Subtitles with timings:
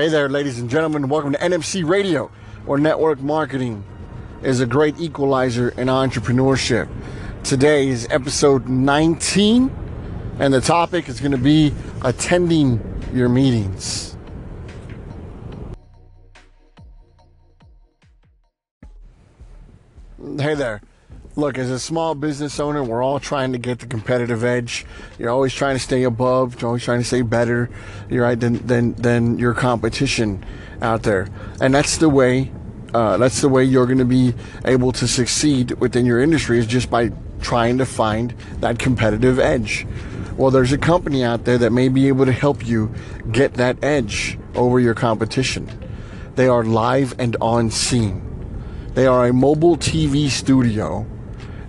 [0.00, 1.10] Hey there, ladies and gentlemen.
[1.10, 2.30] Welcome to NMC Radio,
[2.64, 3.84] where network marketing
[4.42, 6.88] is a great equalizer in entrepreneurship.
[7.44, 9.70] Today is episode 19,
[10.38, 12.80] and the topic is going to be attending
[13.12, 14.16] your meetings.
[20.38, 20.80] Hey there.
[21.36, 24.84] Look, as a small business owner, we're all trying to get the competitive edge.
[25.16, 26.60] You're always trying to stay above.
[26.60, 27.70] You're always trying to stay better.
[28.08, 30.44] You're right than than than your competition
[30.82, 31.28] out there,
[31.60, 32.50] and that's the way.
[32.92, 36.66] Uh, that's the way you're going to be able to succeed within your industry is
[36.66, 39.86] just by trying to find that competitive edge.
[40.36, 42.92] Well, there's a company out there that may be able to help you
[43.30, 45.68] get that edge over your competition.
[46.34, 48.26] They are live and on scene.
[48.94, 51.06] They are a mobile TV studio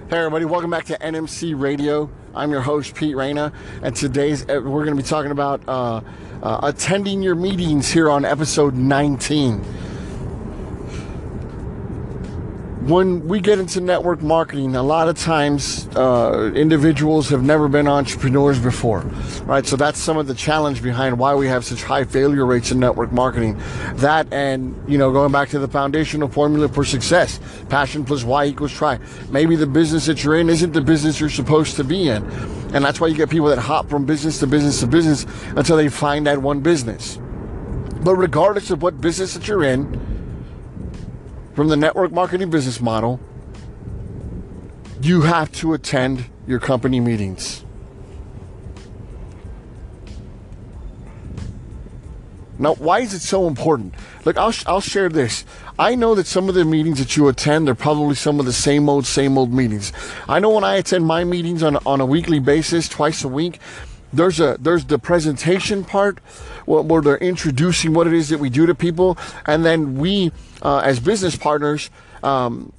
[0.09, 2.09] Hey everybody, welcome back to NMC Radio.
[2.33, 5.99] I'm your host Pete Reyna, and today's uh, we're going to be talking about uh,
[6.41, 9.65] uh, attending your meetings here on episode 19
[12.87, 17.85] when we get into network marketing, a lot of times uh, individuals have never been
[17.85, 19.01] entrepreneurs before,
[19.43, 19.65] right?
[19.65, 22.79] So that's some of the challenge behind why we have such high failure rates in
[22.79, 23.61] network marketing.
[23.95, 28.45] That and, you know, going back to the foundational formula for success passion plus Y
[28.45, 28.99] equals try.
[29.31, 32.23] Maybe the business that you're in isn't the business you're supposed to be in.
[32.73, 35.25] And that's why you get people that hop from business to business to business
[35.57, 37.19] until they find that one business.
[38.01, 40.16] But regardless of what business that you're in,
[41.57, 43.19] from the network marketing business model,
[45.01, 47.65] you have to attend your company meetings.
[52.59, 53.95] Now, why is it so important?
[54.23, 55.45] Look, I'll, I'll share this.
[55.79, 58.53] I know that some of the meetings that you attend they're probably some of the
[58.53, 59.91] same old, same old meetings.
[60.29, 63.59] I know when I attend my meetings on, on a weekly basis, twice a week,
[64.13, 66.19] there's a there's the presentation part
[66.65, 70.31] where they're introducing what it is that we do to people, and then we,
[70.61, 71.89] uh, as business partners,
[72.23, 72.71] um,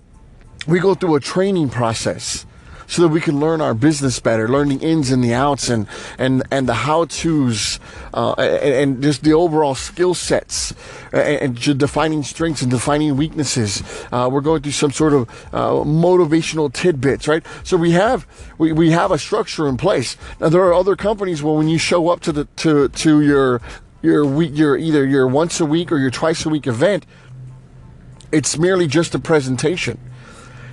[0.66, 2.46] we go through a training process
[2.88, 5.86] so that we can learn our business better, learn the ins and the outs and
[6.18, 7.78] and and the how tos
[8.14, 10.72] uh, and, and, just the overall skill sets
[11.12, 13.82] and, and, defining strengths and defining weaknesses.
[14.10, 17.44] Uh, we're going through some sort of uh, motivational tidbits, right?
[17.62, 18.26] So we have
[18.56, 20.16] we, we have a structure in place.
[20.40, 23.60] Now there are other companies where when you show up to the to to your
[24.00, 27.04] your week your either your once a week or your twice a week event,
[28.32, 30.00] it's merely just a presentation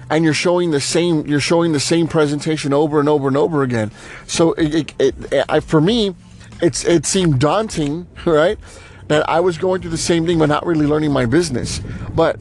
[0.09, 3.63] and you're showing the same you're showing the same presentation over and over and over
[3.63, 3.91] again.
[4.27, 6.15] So it, it, it I, for me,
[6.61, 8.57] it's it seemed daunting, right?
[9.07, 11.79] That I was going through the same thing, but not really learning my business.
[12.15, 12.39] But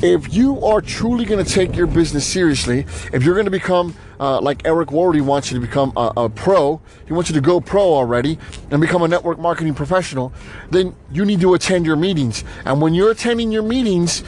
[0.00, 3.96] if you are truly going to take your business seriously, if you're going to become
[4.20, 7.40] uh, like Eric Worre wants you to become a, a, pro, he wants you to
[7.40, 8.38] go pro already
[8.70, 10.32] and become a network marketing professional,
[10.70, 12.44] then you need to attend your meetings.
[12.64, 14.22] And when you're attending your meetings,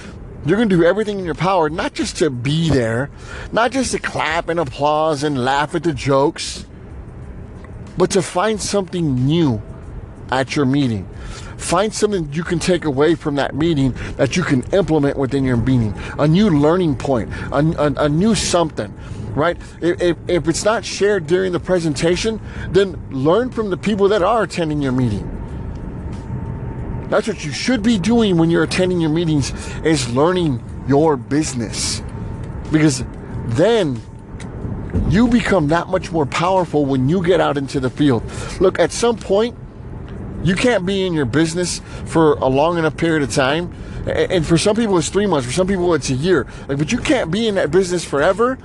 [0.47, 3.11] you're going to do everything in your power, not just to be there,
[3.53, 6.65] not just to clap and applause and laugh at the jokes,
[7.99, 9.61] but to find something new
[10.31, 11.07] at your meeting.
[11.59, 15.59] Find something you can take away from that meeting that you can implement within your
[15.59, 15.95] meeting.
[16.19, 18.95] A new learning point, a, a, a new something,
[19.35, 19.59] right?
[19.83, 22.41] If, if, if it's not shared during the presentation,
[22.71, 25.40] then learn from the people that are attending your meeting.
[27.11, 29.53] That's what you should be doing when you're attending your meetings
[29.85, 32.03] is learning your business.
[32.73, 33.05] Because
[33.47, 34.01] then
[35.09, 38.23] you become that much more powerful when you get out into the field.
[38.61, 39.57] Look, at some point,
[40.45, 43.75] you can't be in your business for a long enough period of time.
[44.07, 45.47] And for some people, it's three months.
[45.47, 46.47] For some people, it's a year.
[46.69, 48.57] Like, but you can't be in that business forever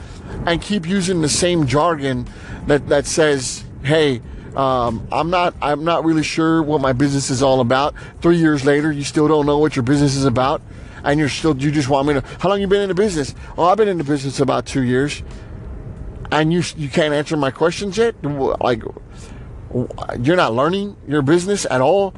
[0.46, 2.28] and keep using the same jargon
[2.68, 4.22] that, that says, hey,
[4.56, 5.54] um, I'm not.
[5.62, 7.94] I'm not really sure what my business is all about.
[8.22, 10.62] Three years later, you still don't know what your business is about,
[11.04, 11.58] and you're still.
[11.58, 12.22] You just want me to.
[12.40, 13.36] How long you been in the business?
[13.58, 15.24] Oh, I've been in the business about two years,
[16.32, 18.16] and you you can't answer my questions yet.
[18.24, 18.84] Like,
[20.20, 22.14] you're not learning your business at all.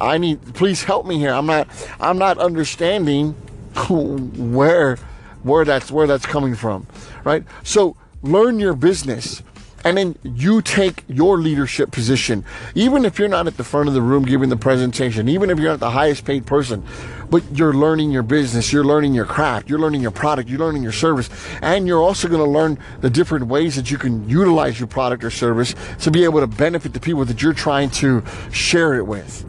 [0.00, 0.54] I need.
[0.54, 1.32] Please help me here.
[1.32, 1.68] I'm not.
[2.00, 3.32] I'm not understanding
[3.88, 4.96] where
[5.42, 6.86] where that's where that's coming from,
[7.24, 7.44] right?
[7.62, 9.42] So learn your business
[9.84, 12.44] and then you take your leadership position,
[12.74, 15.58] even if you're not at the front of the room giving the presentation, even if
[15.58, 16.84] you're not the highest paid person,
[17.30, 20.82] but you're learning your business, you're learning your craft, you're learning your product, you're learning
[20.82, 21.30] your service,
[21.62, 25.22] and you're also going to learn the different ways that you can utilize your product
[25.22, 29.06] or service to be able to benefit the people that you're trying to share it
[29.06, 29.44] with.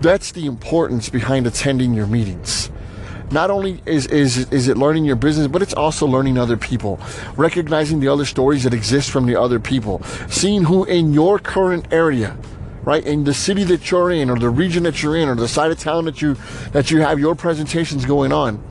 [0.00, 2.70] That's the importance behind attending your meetings
[3.34, 6.98] not only is, is, is it learning your business, but it's also learning other people,
[7.36, 11.92] recognizing the other stories that exist from the other people, seeing who in your current
[11.92, 12.36] area,
[12.84, 15.48] right, in the city that you're in, or the region that you're in, or the
[15.48, 16.36] side of town that you
[16.72, 18.62] that you have your presentations going on.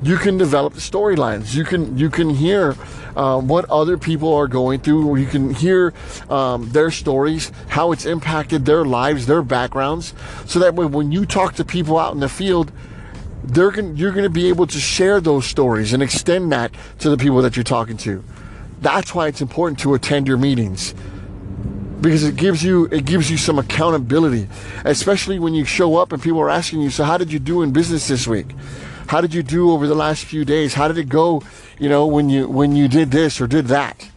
[0.00, 1.56] You can develop storylines.
[1.56, 2.76] You can you can hear
[3.16, 5.16] uh, what other people are going through.
[5.16, 5.92] You can hear
[6.30, 10.14] um, their stories, how it's impacted their lives, their backgrounds,
[10.46, 12.70] so that way when you talk to people out in the field,
[13.48, 17.08] they're going you're going to be able to share those stories and extend that to
[17.08, 18.22] the people that you're talking to.
[18.80, 20.94] That's why it's important to attend your meetings
[22.00, 24.48] because it gives you it gives you some accountability,
[24.84, 27.62] especially when you show up and people are asking you, "So how did you do
[27.62, 28.54] in business this week?
[29.06, 30.74] How did you do over the last few days?
[30.74, 31.42] How did it go,
[31.78, 34.10] you know, when you when you did this or did that?"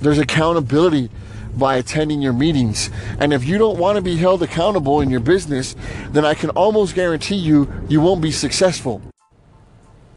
[0.00, 1.10] There's accountability
[1.58, 2.90] by attending your meetings.
[3.18, 5.74] And if you don't want to be held accountable in your business,
[6.10, 9.02] then I can almost guarantee you, you won't be successful.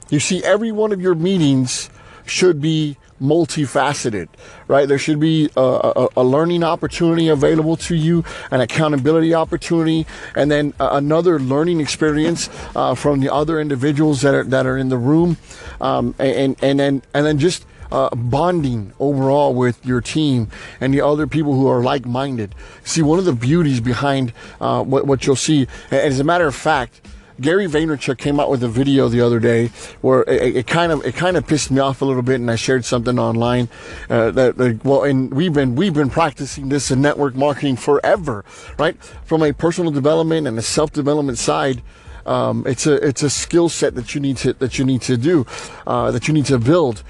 [0.10, 1.90] You see, every one of your meetings
[2.26, 4.28] should be multifaceted,
[4.68, 4.88] right?
[4.88, 10.50] There should be a, a, a, learning opportunity available to you, an accountability opportunity, and
[10.50, 14.98] then another learning experience uh, from the other individuals that are that are in the
[14.98, 15.38] room,
[15.80, 20.50] um, and and then and then just uh, bonding overall with your team
[20.80, 22.56] and the other people who are like-minded.
[22.84, 26.56] See, one of the beauties behind uh, what, what you'll see, as a matter of
[26.56, 27.02] fact,
[27.42, 29.68] Gary Vaynerchuk came out with a video the other day
[30.02, 32.50] where it, it, kind of it kind of pissed me off a little bit, and
[32.52, 33.68] I shared something online.
[34.10, 38.46] Uh, that, that, well, and we've been we've been practicing this in network marketing forever,
[38.78, 38.96] right?
[39.26, 41.82] From a personal development and a self development side.
[42.26, 45.18] Um, it's a it's a skill set that you need to that you need to
[45.18, 45.48] do,
[45.88, 47.04] uh, that you need to build.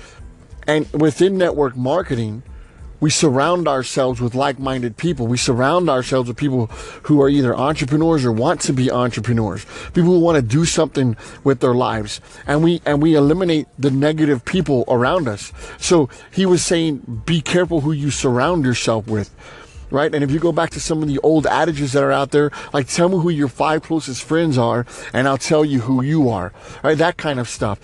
[0.68, 2.44] And within network marketing,
[3.02, 5.26] we surround ourselves with like-minded people.
[5.26, 6.68] We surround ourselves with people
[7.04, 9.66] who are either entrepreneurs or want to be entrepreneurs.
[9.94, 12.22] People who want to do something with their lives.
[12.46, 15.52] And we and we eliminate the negative people around us.
[15.80, 19.34] So he was saying be careful who you surround yourself with.
[19.90, 20.14] Right?
[20.14, 22.52] And if you go back to some of the old adages that are out there,
[22.72, 26.30] like tell me who your five closest friends are and I'll tell you who you
[26.30, 26.54] are.
[26.84, 26.98] Right?
[27.00, 27.80] That kind of stuff.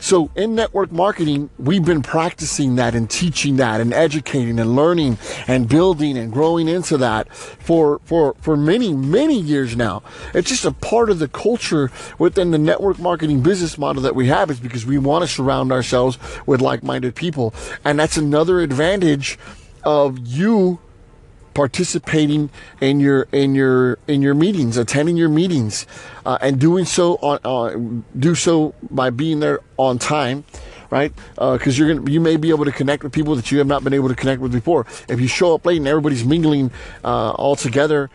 [0.00, 5.18] So in network marketing, we've been practicing that and teaching that and educating and learning
[5.46, 10.02] and building and growing into that for, for, for many, many years now.
[10.32, 14.28] It's just a part of the culture within the network marketing business model that we
[14.28, 17.54] have is because we want to surround ourselves with like-minded people.
[17.84, 19.38] And that's another advantage
[19.84, 20.78] of you
[21.54, 22.50] participating
[22.80, 25.86] in your in your in your meetings, attending your meetings,
[26.24, 30.44] uh, and doing so on uh, do so by being there on time,
[30.90, 31.12] right?
[31.34, 33.66] Because uh, you're gonna you may be able to connect with people that you have
[33.66, 34.86] not been able to connect with before.
[35.08, 36.70] If you show up late and everybody's mingling
[37.04, 38.10] uh, all together,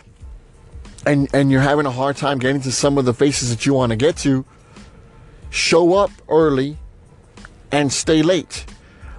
[1.05, 3.73] and and you're having a hard time getting to some of the faces that you
[3.73, 4.45] want to get to,
[5.49, 6.77] show up early
[7.71, 8.65] and stay late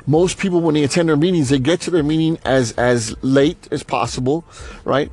[0.07, 3.69] most people when they attend their meetings they get to their meeting as as late
[3.71, 4.45] as possible
[4.85, 5.11] right?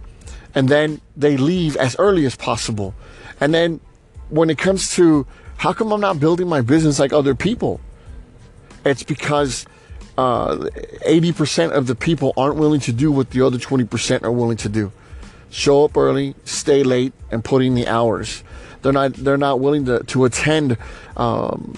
[0.55, 2.93] And then they leave as early as possible.
[3.39, 3.79] And then
[4.29, 5.25] when it comes to
[5.57, 7.79] how come i'm not building my business like other people?
[8.85, 9.65] It's because
[10.17, 10.57] uh,
[11.07, 14.69] 80% of the people aren't willing to do what the other 20% are willing to
[14.69, 14.91] do.
[15.49, 18.43] Show up early stay late and put in the hours.
[18.81, 20.77] They're not they're not willing to, to attend
[21.15, 21.73] um,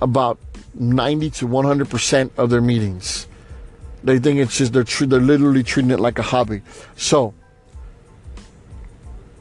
[0.00, 0.38] about
[0.74, 3.26] 90 to 100% of their meetings.
[4.04, 6.62] They think it's just they're they're literally treating it like a hobby.
[6.96, 7.34] So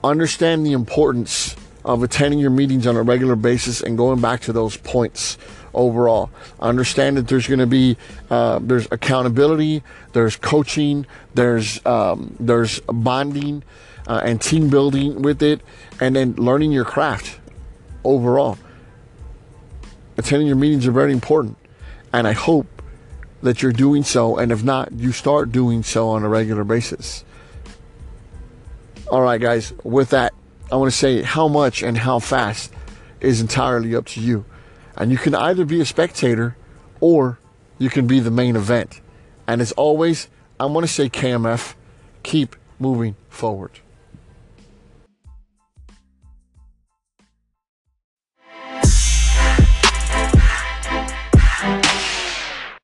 [0.04, 4.54] understand the importance of attending your meetings on a regular basis and going back to
[4.54, 5.38] those points
[5.74, 6.30] overall.
[6.60, 7.98] Understand that there's going to be
[8.30, 9.82] uh, there's accountability,
[10.14, 13.64] there's coaching, there's um, there's bonding
[14.08, 15.62] uh, and team building with it,
[16.00, 17.40] and then learning your craft
[18.04, 18.58] overall
[20.18, 21.58] attending your meetings are very important.
[22.14, 22.68] And I hope
[23.42, 24.38] that you're doing so.
[24.38, 27.24] And if not, you start doing so on a regular basis.
[29.10, 30.34] All right, guys, with that,
[30.72, 32.72] I want to say how much and how fast
[33.20, 34.46] is entirely up to you.
[34.96, 36.56] And you can either be a spectator
[37.00, 37.40] or
[37.78, 39.02] you can be the main event.
[39.48, 40.28] And as always,
[40.60, 41.74] I want to say KMF,
[42.24, 43.80] keep moving forward.